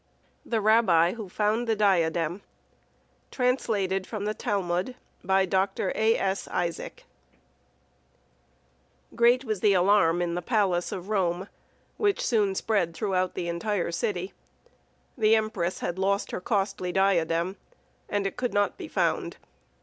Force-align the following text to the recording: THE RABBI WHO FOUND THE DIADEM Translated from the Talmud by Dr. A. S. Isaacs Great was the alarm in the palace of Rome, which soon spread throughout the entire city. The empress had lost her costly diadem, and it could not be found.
THE 0.43 0.61
RABBI 0.61 1.13
WHO 1.13 1.29
FOUND 1.29 1.67
THE 1.67 1.75
DIADEM 1.75 2.41
Translated 3.29 4.07
from 4.07 4.25
the 4.25 4.33
Talmud 4.33 4.95
by 5.23 5.45
Dr. 5.45 5.91
A. 5.93 6.17
S. 6.17 6.47
Isaacs 6.47 7.03
Great 9.13 9.45
was 9.45 9.59
the 9.59 9.73
alarm 9.73 10.19
in 10.19 10.33
the 10.33 10.41
palace 10.41 10.91
of 10.91 11.09
Rome, 11.09 11.49
which 11.97 12.25
soon 12.25 12.55
spread 12.55 12.95
throughout 12.95 13.35
the 13.35 13.47
entire 13.47 13.91
city. 13.91 14.33
The 15.15 15.35
empress 15.35 15.81
had 15.81 15.99
lost 15.99 16.31
her 16.31 16.41
costly 16.41 16.91
diadem, 16.91 17.57
and 18.09 18.25
it 18.25 18.37
could 18.37 18.55
not 18.55 18.77
be 18.79 18.87
found. 18.87 19.37